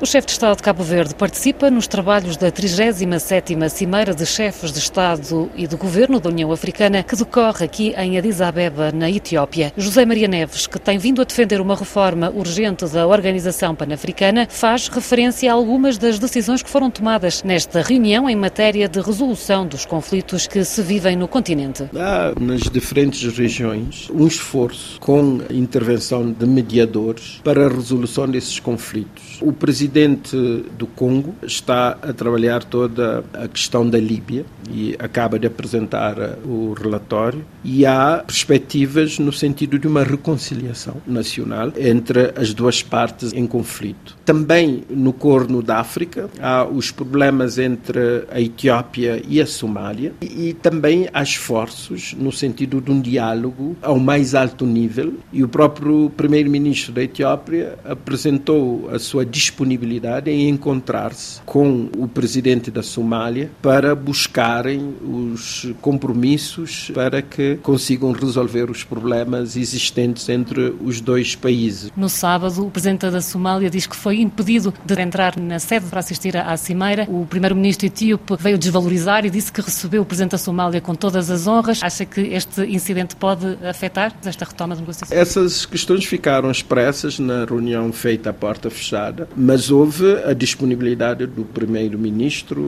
O 0.00 0.06
chefe 0.06 0.28
de 0.28 0.32
Estado 0.32 0.56
de 0.56 0.62
Cabo 0.62 0.84
Verde 0.84 1.12
participa 1.12 1.68
nos 1.72 1.88
trabalhos 1.88 2.36
da 2.36 2.52
37ª 2.52 3.68
Cimeira 3.68 4.14
de 4.14 4.24
Chefes 4.24 4.70
de 4.70 4.78
Estado 4.78 5.50
e 5.56 5.66
de 5.66 5.74
Governo 5.74 6.20
da 6.20 6.30
União 6.30 6.52
Africana, 6.52 7.02
que 7.02 7.16
decorre 7.16 7.64
aqui 7.64 7.92
em 7.98 8.16
Addis 8.16 8.40
Abeba, 8.40 8.92
na 8.92 9.10
Etiópia. 9.10 9.72
José 9.76 10.06
Maria 10.06 10.28
Neves, 10.28 10.68
que 10.68 10.78
tem 10.78 10.98
vindo 10.98 11.20
a 11.20 11.24
defender 11.24 11.60
uma 11.60 11.74
reforma 11.74 12.30
urgente 12.30 12.86
da 12.86 13.08
Organização 13.08 13.74
Pan-Africana, 13.74 14.46
faz 14.48 14.86
referência 14.86 15.50
a 15.50 15.54
algumas 15.54 15.98
das 15.98 16.20
decisões 16.20 16.62
que 16.62 16.70
foram 16.70 16.92
tomadas 16.92 17.42
nesta 17.42 17.82
reunião 17.82 18.30
em 18.30 18.36
matéria 18.36 18.88
de 18.88 19.00
resolução 19.00 19.66
dos 19.66 19.84
conflitos 19.84 20.46
que 20.46 20.62
se 20.62 20.80
vivem 20.80 21.16
no 21.16 21.26
continente. 21.26 21.90
Há 21.96 22.40
nas 22.40 22.60
diferentes 22.60 23.36
regiões 23.36 24.08
um 24.14 24.28
esforço 24.28 25.00
com 25.00 25.40
a 25.50 25.52
intervenção 25.52 26.30
de 26.30 26.46
mediadores 26.46 27.40
para 27.42 27.66
a 27.66 27.68
resolução 27.68 28.28
desses 28.28 28.60
conflitos. 28.60 29.38
O 29.42 29.52
presidente 29.52 29.87
presidente 29.88 30.36
do 30.76 30.86
Congo 30.86 31.34
está 31.42 31.96
a 32.02 32.12
trabalhar 32.12 32.62
toda 32.62 33.24
a 33.32 33.48
questão 33.48 33.88
da 33.88 33.98
Líbia 33.98 34.44
e 34.70 34.94
acaba 34.98 35.38
de 35.38 35.46
apresentar 35.46 36.16
o 36.44 36.74
relatório 36.74 37.44
e 37.64 37.86
há 37.86 38.22
perspectivas 38.26 39.18
no 39.18 39.32
sentido 39.32 39.78
de 39.78 39.88
uma 39.88 40.04
reconciliação 40.04 40.96
nacional 41.06 41.72
entre 41.78 42.34
as 42.36 42.52
duas 42.52 42.82
partes 42.82 43.32
em 43.32 43.46
conflito. 43.46 44.16
Também 44.26 44.84
no 44.90 45.12
Corno 45.12 45.62
da 45.62 45.78
África 45.78 46.28
há 46.38 46.64
os 46.64 46.90
problemas 46.90 47.58
entre 47.58 48.26
a 48.30 48.40
Etiópia 48.40 49.22
e 49.26 49.40
a 49.40 49.46
Somália 49.46 50.12
e, 50.20 50.48
e 50.48 50.52
também 50.52 51.08
há 51.14 51.22
esforços 51.22 52.14
no 52.18 52.30
sentido 52.30 52.80
de 52.80 52.90
um 52.90 53.00
diálogo 53.00 53.74
ao 53.80 53.98
mais 53.98 54.34
alto 54.34 54.66
nível 54.66 55.14
e 55.32 55.42
o 55.42 55.48
próprio 55.48 56.10
primeiro-ministro 56.14 56.92
da 56.92 57.02
Etiópia 57.02 57.78
apresentou 57.84 58.90
a 58.92 58.98
sua 58.98 59.24
disponibilidade 59.24 59.77
disponibilidade 59.78 60.30
em 60.30 60.48
encontrar-se 60.48 61.40
com 61.46 61.88
o 61.96 62.08
presidente 62.08 62.70
da 62.70 62.82
Somália 62.82 63.50
para 63.62 63.94
buscarem 63.94 64.94
os 65.02 65.72
compromissos 65.80 66.90
para 66.94 67.22
que 67.22 67.56
consigam 67.62 68.12
resolver 68.12 68.70
os 68.70 68.82
problemas 68.82 69.56
existentes 69.56 70.28
entre 70.28 70.74
os 70.82 71.00
dois 71.00 71.34
países. 71.34 71.92
No 71.96 72.08
sábado, 72.08 72.66
o 72.66 72.70
presidente 72.70 73.08
da 73.08 73.20
Somália 73.20 73.70
diz 73.70 73.86
que 73.86 73.96
foi 73.96 74.20
impedido 74.20 74.74
de 74.84 75.00
entrar 75.00 75.38
na 75.38 75.58
sede 75.58 75.86
para 75.86 76.00
assistir 76.00 76.36
à 76.36 76.56
cimeira. 76.56 77.06
O 77.08 77.24
primeiro-ministro 77.24 77.86
etíope 77.86 78.36
veio 78.38 78.58
desvalorizar 78.58 79.24
e 79.24 79.30
disse 79.30 79.52
que 79.52 79.60
recebeu 79.60 80.02
o 80.02 80.04
presidente 80.04 80.32
da 80.32 80.38
Somália 80.38 80.80
com 80.80 80.94
todas 80.94 81.30
as 81.30 81.46
honras. 81.46 81.82
Acha 81.82 82.04
que 82.04 82.20
este 82.20 82.62
incidente 82.62 83.14
pode 83.14 83.46
afetar 83.64 84.12
esta 84.24 84.44
retoma 84.44 84.74
de 84.74 84.80
negociações? 84.80 85.18
Essas 85.18 85.64
questões 85.64 86.04
ficaram 86.04 86.50
expressas 86.50 87.18
na 87.18 87.44
reunião 87.44 87.92
feita 87.92 88.30
à 88.30 88.32
porta 88.32 88.70
fechada, 88.70 89.28
mas 89.36 89.67
houve 89.70 90.04
a 90.24 90.32
disponibilidade 90.32 91.26
do 91.26 91.44
primeiro-ministro 91.44 92.60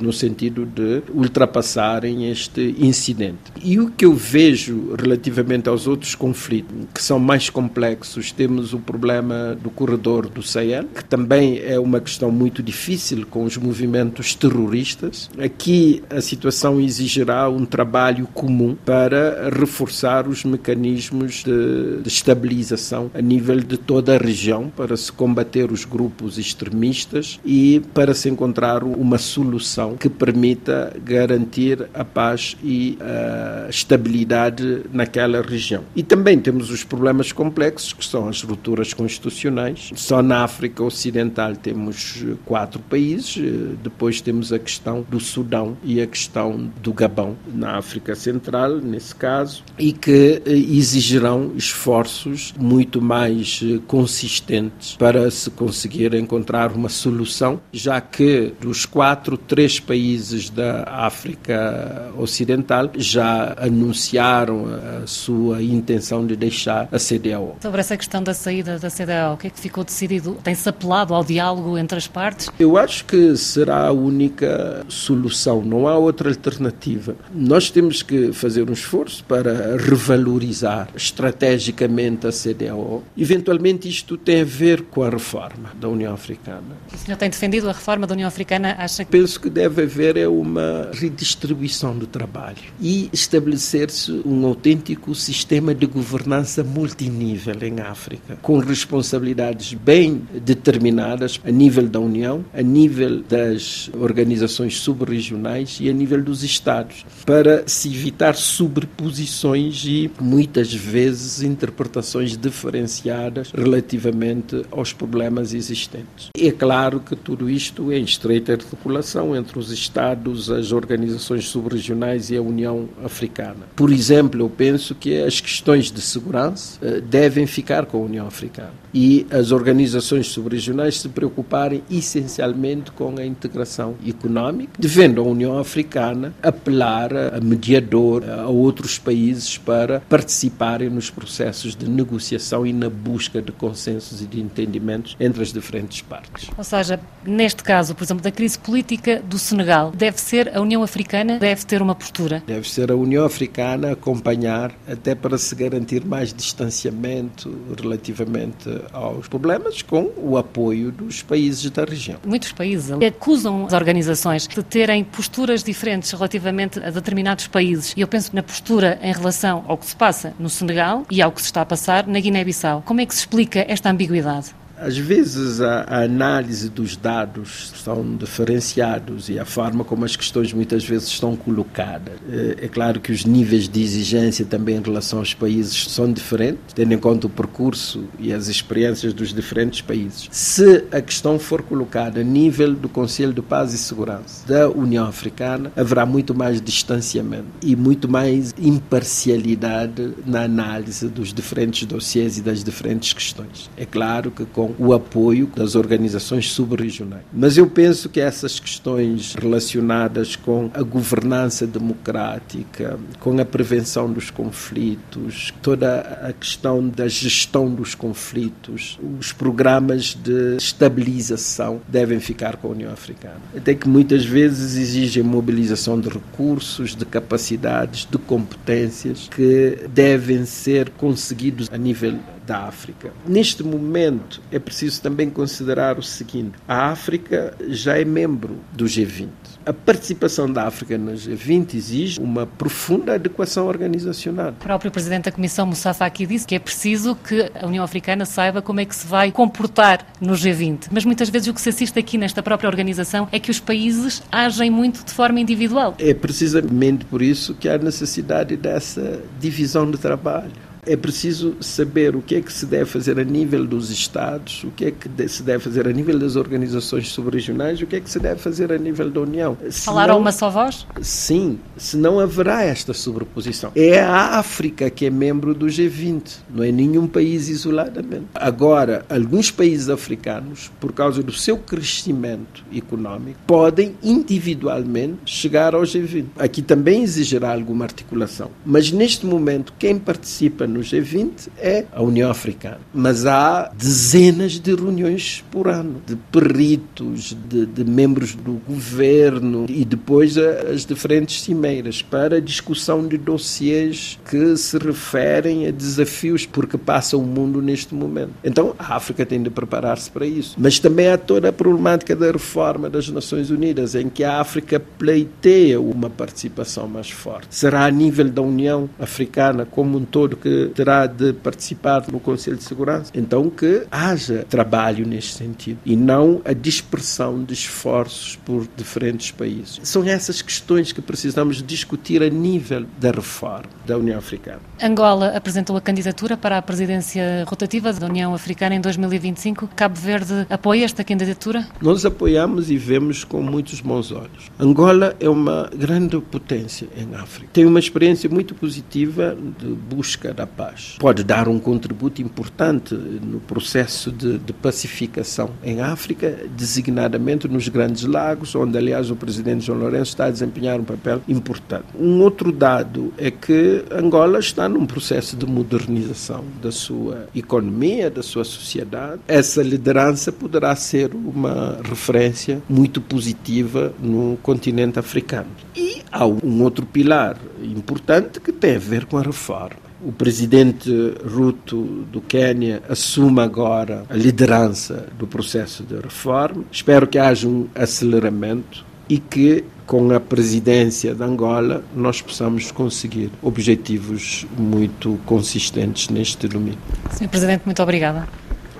no 0.00 0.12
sentido 0.12 0.64
de 0.64 1.02
ultrapassarem 1.12 2.30
este 2.30 2.74
incidente. 2.78 3.52
E 3.62 3.78
o 3.78 3.90
que 3.90 4.04
eu 4.04 4.14
vejo 4.14 4.94
relativamente 4.98 5.68
aos 5.68 5.86
outros 5.86 6.14
conflitos, 6.14 6.76
que 6.94 7.02
são 7.02 7.18
mais 7.18 7.50
complexos, 7.50 8.32
temos 8.32 8.72
o 8.72 8.78
problema 8.78 9.56
do 9.62 9.70
corredor 9.70 10.28
do 10.28 10.42
Sahel, 10.42 10.84
que 10.84 11.04
também 11.04 11.60
é 11.62 11.78
uma 11.78 12.00
questão 12.00 12.30
muito 12.30 12.62
difícil 12.62 13.26
com 13.26 13.44
os 13.44 13.56
movimentos 13.56 14.34
terroristas. 14.34 15.30
Aqui 15.38 16.02
a 16.10 16.20
situação 16.20 16.80
exigirá 16.80 17.48
um 17.48 17.64
trabalho 17.64 18.26
comum 18.34 18.76
para 18.84 19.50
reforçar 19.50 20.28
os 20.28 20.44
mecanismos 20.44 21.42
de, 21.44 22.02
de 22.02 22.08
estabilização 22.08 23.10
a 23.14 23.20
nível 23.20 23.60
de 23.60 23.76
toda 23.76 24.14
a 24.14 24.18
região 24.18 24.70
para 24.76 24.96
se 24.96 25.10
combater 25.10 25.70
os 25.70 25.84
grupos 25.84 26.38
extremistas 26.46 27.40
e 27.44 27.82
para 27.92 28.14
se 28.14 28.28
encontrar 28.28 28.82
uma 28.84 29.18
solução 29.18 29.96
que 29.96 30.08
permita 30.08 30.94
garantir 31.04 31.88
a 31.92 32.04
paz 32.04 32.56
e 32.62 32.98
a 33.00 33.68
estabilidade 33.68 34.82
naquela 34.92 35.42
região. 35.42 35.84
E 35.94 36.02
também 36.02 36.38
temos 36.38 36.70
os 36.70 36.84
problemas 36.84 37.32
complexos, 37.32 37.92
que 37.92 38.04
são 38.04 38.28
as 38.28 38.42
rupturas 38.42 38.92
constitucionais. 38.94 39.90
Só 39.94 40.22
na 40.22 40.44
África 40.44 40.82
Ocidental 40.82 41.54
temos 41.56 42.24
quatro 42.44 42.80
países, 42.80 43.36
depois 43.82 44.20
temos 44.20 44.52
a 44.52 44.58
questão 44.58 45.04
do 45.08 45.18
Sudão 45.20 45.76
e 45.82 46.00
a 46.00 46.06
questão 46.06 46.70
do 46.82 46.92
Gabão, 46.92 47.36
na 47.52 47.76
África 47.76 48.14
Central, 48.14 48.76
nesse 48.76 49.14
caso, 49.14 49.62
e 49.78 49.92
que 49.92 50.42
exigirão 50.46 51.52
esforços 51.56 52.54
muito 52.58 53.00
mais 53.00 53.62
consistentes 53.86 54.96
para 54.96 55.30
se 55.30 55.50
conseguir 55.50 56.14
encontrar 56.14 56.35
encontrar 56.36 56.72
uma 56.72 56.88
solução, 56.88 57.60
já 57.72 58.00
que 58.00 58.52
dos 58.60 58.84
quatro, 58.84 59.38
três 59.38 59.80
países 59.80 60.50
da 60.50 60.84
África 60.84 62.12
Ocidental 62.18 62.90
já 62.96 63.54
anunciaram 63.58 64.66
a 65.02 65.06
sua 65.06 65.62
intenção 65.62 66.26
de 66.26 66.36
deixar 66.36 66.88
a 66.92 66.98
CDAO. 66.98 67.56
Sobre 67.60 67.80
essa 67.80 67.96
questão 67.96 68.22
da 68.22 68.34
saída 68.34 68.78
da 68.78 68.90
CDAO, 68.90 69.34
o 69.34 69.36
que 69.38 69.46
é 69.46 69.50
que 69.50 69.58
ficou 69.58 69.82
decidido? 69.82 70.36
Tem-se 70.44 70.68
apelado 70.68 71.14
ao 71.14 71.24
diálogo 71.24 71.78
entre 71.78 71.96
as 71.96 72.06
partes? 72.06 72.50
Eu 72.58 72.76
acho 72.76 73.04
que 73.06 73.36
será 73.36 73.86
a 73.86 73.92
única 73.92 74.84
solução, 74.88 75.62
não 75.62 75.88
há 75.88 75.96
outra 75.96 76.28
alternativa. 76.28 77.16
Nós 77.34 77.70
temos 77.70 78.02
que 78.02 78.32
fazer 78.32 78.68
um 78.68 78.72
esforço 78.72 79.24
para 79.24 79.76
revalorizar 79.76 80.88
estrategicamente 80.94 82.26
a 82.26 82.30
CDAO. 82.30 83.02
Eventualmente 83.16 83.88
isto 83.88 84.16
tem 84.16 84.42
a 84.42 84.44
ver 84.44 84.82
com 84.82 85.02
a 85.02 85.08
reforma 85.08 85.70
da 85.80 85.88
União 85.88 86.15
Africana. 86.16 86.76
O 86.92 86.96
senhor 86.96 87.16
tem 87.16 87.30
defendido 87.30 87.68
a 87.68 87.72
reforma 87.72 88.06
da 88.06 88.14
União 88.14 88.26
Africana? 88.26 88.74
Acha 88.78 89.04
que... 89.04 89.10
Penso 89.10 89.40
que 89.40 89.48
deve 89.48 89.82
haver 89.82 90.16
é 90.16 90.26
uma 90.26 90.90
redistribuição 90.92 91.96
do 91.96 92.06
trabalho 92.06 92.58
e 92.80 93.08
estabelecer-se 93.12 94.10
um 94.24 94.44
autêntico 94.46 95.14
sistema 95.14 95.74
de 95.74 95.86
governança 95.86 96.64
multinível 96.64 97.56
em 97.62 97.80
África, 97.80 98.38
com 98.42 98.58
responsabilidades 98.58 99.74
bem 99.74 100.22
determinadas 100.42 101.40
a 101.44 101.50
nível 101.50 101.88
da 101.88 102.00
União, 102.00 102.44
a 102.52 102.62
nível 102.62 103.22
das 103.22 103.90
organizações 103.94 104.76
subregionais 104.78 105.78
e 105.80 105.88
a 105.88 105.92
nível 105.92 106.22
dos 106.22 106.42
Estados, 106.42 107.04
para 107.24 107.64
se 107.66 107.88
evitar 107.88 108.34
sobreposições 108.34 109.84
e 109.84 110.10
muitas 110.20 110.72
vezes 110.72 111.42
interpretações 111.42 112.36
diferenciadas 112.36 113.50
relativamente 113.50 114.64
aos 114.70 114.92
problemas 114.92 115.54
existentes. 115.54 116.05
É 116.36 116.50
claro 116.50 117.00
que 117.00 117.14
tudo 117.14 117.48
isto 117.48 117.90
é 117.90 117.98
em 117.98 118.04
estreita 118.04 118.52
articulação 118.52 119.34
entre 119.34 119.58
os 119.58 119.70
Estados, 119.70 120.50
as 120.50 120.72
organizações 120.72 121.46
subregionais 121.46 122.30
e 122.30 122.36
a 122.36 122.42
União 122.42 122.88
Africana. 123.04 123.66
Por 123.74 123.92
exemplo, 123.92 124.40
eu 124.40 124.48
penso 124.48 124.94
que 124.94 125.22
as 125.22 125.40
questões 125.40 125.90
de 125.90 126.00
segurança 126.00 126.78
eh, 126.82 127.00
devem 127.00 127.46
ficar 127.46 127.86
com 127.86 127.98
a 127.98 128.00
União 128.00 128.26
Africana 128.26 128.72
e 128.92 129.26
as 129.30 129.52
organizações 129.52 130.26
subregionais 130.28 130.98
se 130.98 131.08
preocuparem 131.10 131.82
essencialmente 131.90 132.90
com 132.92 133.14
a 133.18 133.26
integração 133.26 133.94
económica, 134.06 134.72
devendo 134.78 135.20
a 135.20 135.24
União 135.24 135.58
Africana 135.58 136.32
apelar 136.42 137.14
a 137.14 137.40
mediador 137.40 138.24
a 138.24 138.46
outros 138.46 138.98
países 138.98 139.58
para 139.58 140.00
participarem 140.00 140.88
nos 140.88 141.10
processos 141.10 141.76
de 141.76 141.88
negociação 141.88 142.66
e 142.66 142.72
na 142.72 142.88
busca 142.88 143.42
de 143.42 143.52
consensos 143.52 144.22
e 144.22 144.26
de 144.26 144.40
entendimentos 144.40 145.14
entre 145.20 145.42
as 145.42 145.52
diferentes 145.52 145.95
partes. 146.00 146.50
Ou 146.56 146.64
seja, 146.64 147.00
neste 147.24 147.62
caso, 147.62 147.94
por 147.94 148.04
exemplo, 148.04 148.22
da 148.22 148.30
crise 148.30 148.58
política 148.58 149.22
do 149.24 149.38
Senegal, 149.38 149.90
deve 149.92 150.20
ser 150.20 150.56
a 150.56 150.60
União 150.60 150.82
Africana, 150.82 151.38
deve 151.38 151.64
ter 151.64 151.82
uma 151.82 151.94
postura? 151.94 152.42
Deve 152.46 152.68
ser 152.68 152.90
a 152.90 152.96
União 152.96 153.24
Africana 153.24 153.92
acompanhar, 153.92 154.72
até 154.88 155.14
para 155.14 155.38
se 155.38 155.54
garantir 155.54 156.04
mais 156.04 156.32
distanciamento 156.32 157.56
relativamente 157.80 158.68
aos 158.92 159.28
problemas, 159.28 159.82
com 159.82 160.10
o 160.16 160.36
apoio 160.36 160.90
dos 160.90 161.22
países 161.22 161.68
da 161.70 161.84
região. 161.84 162.18
Muitos 162.24 162.52
países 162.52 162.90
acusam 163.06 163.66
as 163.66 163.72
organizações 163.72 164.46
de 164.46 164.62
terem 164.62 165.04
posturas 165.04 165.62
diferentes 165.62 166.10
relativamente 166.12 166.78
a 166.78 166.90
determinados 166.90 167.46
países. 167.46 167.92
E 167.96 168.00
eu 168.00 168.08
penso 168.08 168.34
na 168.34 168.42
postura 168.42 168.98
em 169.02 169.12
relação 169.12 169.64
ao 169.66 169.76
que 169.76 169.86
se 169.86 169.96
passa 169.96 170.34
no 170.38 170.48
Senegal 170.48 171.04
e 171.10 171.22
ao 171.22 171.32
que 171.32 171.40
se 171.40 171.46
está 171.46 171.62
a 171.62 171.66
passar 171.66 172.06
na 172.06 172.20
Guiné-Bissau. 172.20 172.82
Como 172.84 173.00
é 173.00 173.06
que 173.06 173.14
se 173.14 173.20
explica 173.20 173.64
esta 173.68 173.90
ambiguidade? 173.90 174.54
Às 174.78 174.96
vezes 174.96 175.60
a, 175.60 175.82
a, 175.82 176.02
análise 176.02 176.68
dos 176.68 176.96
dados 176.96 177.72
são 177.82 178.16
diferenciados 178.16 179.28
e 179.28 179.38
a 179.38 179.44
forma 179.44 179.84
como 179.84 180.04
as 180.04 180.14
questões 180.16 180.52
muitas 180.52 180.84
vezes 180.84 181.08
estão 181.08 181.34
colocadas. 181.34 182.14
É, 182.30 182.64
é, 182.64 182.68
claro 182.68 183.00
que 183.00 183.10
os 183.10 183.24
níveis 183.24 183.68
de 183.68 183.82
exigência 183.82 184.44
também 184.44 184.76
em 184.76 184.82
relação 184.82 185.18
aos 185.18 185.32
países 185.32 185.86
são 185.88 186.12
diferentes, 186.12 186.74
tendo 186.74 186.92
em 186.92 186.98
conta 186.98 187.26
o 187.26 187.30
percurso 187.30 188.04
e 188.18 188.32
as 188.32 188.48
experiências 188.48 189.14
dos 189.14 189.32
diferentes 189.32 189.80
países. 189.80 190.28
Se 190.30 190.84
a 190.92 191.00
questão 191.00 191.38
for 191.38 191.62
colocada 191.62 192.20
a 192.20 192.24
nível 192.24 192.74
do 192.74 192.88
Conselho 192.88 193.32
de 193.32 193.42
Paz 193.42 193.72
e 193.72 193.78
Segurança 193.78 194.46
da 194.46 194.68
União 194.68 195.06
Africana, 195.06 195.72
haverá 195.74 196.04
muito 196.04 196.34
mais 196.34 196.60
distanciamento 196.60 197.46
e 197.62 197.74
muito 197.74 198.08
mais 198.08 198.54
imparcialidade 198.58 200.12
na 200.26 200.42
análise 200.42 201.08
dos 201.08 201.32
diferentes 201.32 201.86
dossiês 201.86 202.36
e 202.38 202.42
das 202.42 202.62
diferentes 202.62 203.12
questões. 203.12 203.70
É 203.76 203.86
claro 203.86 204.30
que 204.30 204.44
com 204.44 204.65
com 204.66 204.84
o 204.84 204.92
apoio 204.92 205.46
das 205.54 205.74
organizações 205.74 206.50
subregionais. 206.50 207.22
Mas 207.32 207.56
eu 207.56 207.66
penso 207.68 208.08
que 208.08 208.20
essas 208.20 208.58
questões 208.58 209.34
relacionadas 209.34 210.36
com 210.36 210.70
a 210.74 210.82
governança 210.82 211.66
democrática, 211.66 212.98
com 213.20 213.38
a 213.40 213.44
prevenção 213.44 214.12
dos 214.12 214.30
conflitos, 214.30 215.52
toda 215.62 216.00
a 216.22 216.32
questão 216.32 216.86
da 216.88 217.08
gestão 217.08 217.72
dos 217.72 217.94
conflitos, 217.94 218.98
os 219.18 219.32
programas 219.32 220.14
de 220.14 220.56
estabilização 220.56 221.80
devem 221.88 222.20
ficar 222.20 222.56
com 222.56 222.68
a 222.68 222.70
União 222.72 222.92
Africana. 222.92 223.40
Até 223.56 223.74
que 223.74 223.88
muitas 223.88 224.24
vezes 224.24 224.76
exigem 224.76 225.22
mobilização 225.22 226.00
de 226.00 226.08
recursos, 226.08 226.94
de 226.94 227.04
capacidades, 227.04 228.06
de 228.10 228.18
competências 228.18 229.28
que 229.28 229.86
devem 229.92 230.44
ser 230.44 230.90
conseguidos 230.90 231.68
a 231.72 231.76
nível 231.76 232.18
da 232.46 232.60
África. 232.60 233.12
Neste 233.26 233.62
momento, 233.62 234.40
é 234.50 234.58
preciso 234.58 235.02
também 235.02 235.28
considerar 235.28 235.98
o 235.98 236.02
seguinte: 236.02 236.52
a 236.66 236.90
África 236.90 237.54
já 237.68 237.98
é 237.98 238.04
membro 238.04 238.58
do 238.72 238.84
G20. 238.84 239.28
A 239.66 239.72
participação 239.72 240.50
da 240.50 240.64
África 240.64 240.96
no 240.96 241.12
G20 241.12 241.74
exige 241.74 242.20
uma 242.20 242.46
profunda 242.46 243.14
adequação 243.14 243.66
organizacional. 243.66 244.50
O 244.50 244.52
próprio 244.52 244.92
Presidente 244.92 245.24
da 245.24 245.32
Comissão, 245.32 245.66
Moussa 245.66 245.92
Faki, 245.92 246.24
disse 246.24 246.46
que 246.46 246.54
é 246.54 246.58
preciso 246.60 247.16
que 247.16 247.50
a 247.52 247.66
União 247.66 247.82
Africana 247.82 248.24
saiba 248.24 248.62
como 248.62 248.78
é 248.78 248.84
que 248.84 248.94
se 248.94 249.06
vai 249.06 249.32
comportar 249.32 250.06
no 250.20 250.34
G20. 250.34 250.86
Mas 250.92 251.04
muitas 251.04 251.28
vezes 251.28 251.48
o 251.48 251.54
que 251.54 251.60
se 251.60 251.70
assiste 251.70 251.98
aqui 251.98 252.16
nesta 252.16 252.44
própria 252.44 252.68
organização 252.68 253.28
é 253.32 253.40
que 253.40 253.50
os 253.50 253.58
países 253.58 254.22
agem 254.30 254.70
muito 254.70 255.04
de 255.04 255.12
forma 255.12 255.40
individual. 255.40 255.96
É 255.98 256.14
precisamente 256.14 257.04
por 257.04 257.20
isso 257.20 257.52
que 257.54 257.68
há 257.68 257.76
necessidade 257.76 258.56
dessa 258.56 259.20
divisão 259.40 259.90
de 259.90 259.98
trabalho 259.98 260.65
é 260.86 260.96
preciso 260.96 261.56
saber 261.60 262.14
o 262.14 262.22
que 262.22 262.36
é 262.36 262.40
que 262.40 262.52
se 262.52 262.64
deve 262.64 262.86
fazer 262.86 263.18
a 263.18 263.24
nível 263.24 263.66
dos 263.66 263.90
Estados, 263.90 264.64
o 264.64 264.70
que 264.70 264.86
é 264.86 264.90
que 264.90 265.28
se 265.28 265.42
deve 265.42 265.62
fazer 265.62 265.86
a 265.88 265.92
nível 265.92 266.18
das 266.18 266.36
organizações 266.36 267.08
subregionais, 267.08 267.80
o 267.82 267.86
que 267.86 267.96
é 267.96 268.00
que 268.00 268.08
se 268.08 268.20
deve 268.20 268.40
fazer 268.40 268.72
a 268.72 268.78
nível 268.78 269.10
da 269.10 269.20
União. 269.20 269.56
Falar 269.70 270.10
a 270.10 270.16
uma 270.16 270.30
só 270.30 270.48
voz? 270.48 270.86
Sim, 271.02 271.58
senão 271.76 272.20
haverá 272.20 272.62
esta 272.62 272.94
sobreposição. 272.94 273.72
É 273.74 274.00
a 274.00 274.38
África 274.38 274.88
que 274.88 275.06
é 275.06 275.10
membro 275.10 275.54
do 275.54 275.66
G20, 275.66 276.38
não 276.48 276.62
é 276.62 276.70
nenhum 276.70 277.06
país 277.06 277.48
isoladamente. 277.48 278.26
Agora, 278.34 279.04
alguns 279.08 279.50
países 279.50 279.88
africanos, 279.88 280.70
por 280.80 280.92
causa 280.92 281.22
do 281.22 281.32
seu 281.32 281.58
crescimento 281.58 282.64
econômico, 282.72 283.38
podem 283.46 283.96
individualmente 284.02 285.16
chegar 285.24 285.74
ao 285.74 285.82
G20. 285.82 286.26
Aqui 286.38 286.62
também 286.62 287.02
exigirá 287.02 287.52
alguma 287.52 287.84
articulação. 287.84 288.50
Mas 288.64 288.92
neste 288.92 289.26
momento, 289.26 289.72
quem 289.78 289.98
participa 289.98 290.66
no 290.76 290.82
G20 290.82 291.48
é 291.58 291.86
a 291.92 292.02
União 292.02 292.30
Africana. 292.30 292.80
Mas 292.92 293.26
há 293.26 293.70
dezenas 293.76 294.60
de 294.60 294.74
reuniões 294.74 295.44
por 295.50 295.68
ano, 295.68 296.02
de 296.06 296.16
peritos, 296.16 297.36
de, 297.48 297.66
de 297.66 297.84
membros 297.84 298.34
do 298.34 298.60
governo 298.66 299.66
e 299.68 299.84
depois 299.84 300.36
as 300.36 300.84
diferentes 300.84 301.42
cimeiras 301.42 302.02
para 302.02 302.40
discussão 302.40 303.06
de 303.06 303.16
dossiês 303.16 304.18
que 304.28 304.56
se 304.56 304.78
referem 304.78 305.66
a 305.66 305.70
desafios 305.70 306.44
porque 306.44 306.76
passa 306.76 307.16
o 307.16 307.22
mundo 307.22 307.62
neste 307.62 307.94
momento. 307.94 308.32
Então 308.44 308.74
a 308.78 308.96
África 308.96 309.24
tem 309.24 309.42
de 309.42 309.50
preparar-se 309.50 310.10
para 310.10 310.26
isso. 310.26 310.56
Mas 310.58 310.78
também 310.78 311.08
há 311.08 311.18
toda 311.18 311.48
a 311.48 311.52
problemática 311.52 312.14
da 312.14 312.30
reforma 312.30 312.90
das 312.90 313.08
Nações 313.08 313.50
Unidas, 313.50 313.94
em 313.94 314.08
que 314.08 314.22
a 314.22 314.40
África 314.40 314.78
pleiteia 314.80 315.80
uma 315.80 316.10
participação 316.10 316.86
mais 316.86 317.10
forte. 317.10 317.48
Será 317.50 317.84
a 317.84 317.90
nível 317.90 318.28
da 318.28 318.42
União 318.42 318.88
Africana 318.98 319.64
como 319.64 319.98
um 319.98 320.04
todo 320.04 320.36
que 320.36 320.65
terá 320.68 321.06
de 321.06 321.32
participar 321.32 322.04
no 322.10 322.20
Conselho 322.20 322.56
de 322.56 322.64
Segurança. 322.64 323.10
Então 323.14 323.50
que 323.50 323.86
haja 323.90 324.44
trabalho 324.48 325.06
neste 325.06 325.34
sentido 325.34 325.78
e 325.84 325.96
não 325.96 326.40
a 326.44 326.52
dispersão 326.52 327.42
de 327.42 327.54
esforços 327.54 328.36
por 328.36 328.66
diferentes 328.76 329.30
países. 329.30 329.80
São 329.82 330.04
essas 330.04 330.42
questões 330.42 330.92
que 330.92 331.00
precisamos 331.00 331.62
discutir 331.62 332.22
a 332.22 332.28
nível 332.28 332.86
da 332.98 333.10
reforma 333.10 333.70
da 333.86 333.96
União 333.96 334.18
Africana. 334.18 334.60
Angola 334.82 335.36
apresentou 335.36 335.76
a 335.76 335.80
candidatura 335.80 336.36
para 336.36 336.58
a 336.58 336.62
presidência 336.62 337.44
rotativa 337.46 337.92
da 337.92 338.06
União 338.06 338.34
Africana 338.34 338.74
em 338.74 338.80
2025. 338.80 339.68
Cabo 339.74 339.94
Verde 339.94 340.46
apoia 340.50 340.84
esta 340.84 341.04
candidatura? 341.04 341.66
Nós 341.80 342.04
apoiamos 342.04 342.70
e 342.70 342.76
vemos 342.76 343.24
com 343.24 343.40
muitos 343.40 343.80
bons 343.80 344.12
olhos. 344.12 344.50
Angola 344.58 345.16
é 345.20 345.28
uma 345.28 345.70
grande 345.74 346.20
potência 346.20 346.88
em 346.96 347.14
África. 347.14 347.50
Tem 347.52 347.64
uma 347.64 347.78
experiência 347.78 348.28
muito 348.28 348.54
positiva 348.54 349.36
de 349.58 349.66
busca 349.68 350.34
da 350.34 350.46
paz. 350.56 350.96
Pode 350.98 351.22
dar 351.22 351.48
um 351.48 351.58
contributo 351.58 352.22
importante 352.22 352.94
no 352.94 353.40
processo 353.40 354.10
de, 354.10 354.38
de 354.38 354.52
pacificação 354.52 355.50
em 355.62 355.80
África, 355.80 356.38
designadamente 356.56 357.46
nos 357.46 357.68
Grandes 357.68 358.04
Lagos, 358.04 358.54
onde, 358.54 358.76
aliás, 358.78 359.10
o 359.10 359.16
presidente 359.16 359.66
João 359.66 359.78
Lourenço 359.78 360.12
está 360.12 360.26
a 360.26 360.30
desempenhar 360.30 360.80
um 360.80 360.84
papel 360.84 361.20
importante. 361.28 361.84
Um 361.98 362.20
outro 362.20 362.50
dado 362.50 363.12
é 363.18 363.30
que 363.30 363.84
Angola 363.90 364.38
está 364.38 364.68
num 364.68 364.86
processo 364.86 365.36
de 365.36 365.46
modernização 365.46 366.44
da 366.62 366.72
sua 366.72 367.28
economia, 367.34 368.10
da 368.10 368.22
sua 368.22 368.44
sociedade. 368.44 369.20
Essa 369.28 369.62
liderança 369.62 370.32
poderá 370.32 370.74
ser 370.74 371.14
uma 371.14 371.78
referência 371.84 372.62
muito 372.68 373.00
positiva 373.00 373.92
no 374.00 374.38
continente 374.42 374.98
africano. 374.98 375.48
E 375.74 376.02
há 376.10 376.26
um 376.26 376.62
outro 376.62 376.86
pilar 376.86 377.36
importante 377.62 378.40
que 378.40 378.52
tem 378.52 378.76
a 378.76 378.78
ver 378.78 379.06
com 379.06 379.18
a 379.18 379.22
reforma 379.22 379.85
o 380.04 380.12
presidente 380.12 380.90
Ruto 381.24 381.82
do 382.10 382.20
Quênia 382.20 382.82
assume 382.88 383.40
agora 383.40 384.04
a 384.08 384.14
liderança 384.14 385.06
do 385.18 385.26
processo 385.26 385.82
de 385.82 385.96
reforma. 385.96 386.64
Espero 386.70 387.06
que 387.06 387.18
haja 387.18 387.48
um 387.48 387.66
aceleramento 387.74 388.84
e 389.08 389.18
que 389.18 389.64
com 389.86 390.10
a 390.10 390.18
presidência 390.18 391.14
de 391.14 391.22
Angola 391.22 391.84
nós 391.94 392.20
possamos 392.20 392.70
conseguir 392.72 393.30
objetivos 393.40 394.46
muito 394.58 395.18
consistentes 395.24 396.08
neste 396.08 396.48
domingo. 396.48 396.78
Senhor 397.12 397.30
Presidente, 397.30 397.62
muito 397.64 397.82
obrigada. 397.82 398.26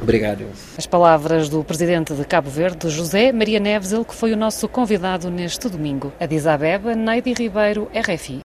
Obrigado. 0.03 0.45
As 0.77 0.87
palavras 0.87 1.49
do 1.49 1.65
presidente 1.65 2.13
de 2.13 2.25
Cabo 2.25 2.51
Verde, 2.51 2.91
José 2.91 3.33
Maria 3.33 3.59
Neves, 3.59 3.93
ele 3.93 4.05
que 4.05 4.15
foi 4.15 4.33
o 4.33 4.37
nosso 4.37 4.69
convidado 4.69 5.31
neste 5.31 5.69
domingo. 5.69 6.13
Addis 6.21 6.47
Abeba, 6.47 6.95
Neide 6.95 7.33
Ribeiro, 7.33 7.89
RFI. 7.95 8.35